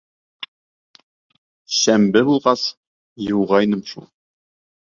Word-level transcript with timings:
Шәмбе 1.81 2.25
булғас, 2.31 2.65
йыуғайным 3.29 3.87
шул. 3.95 4.11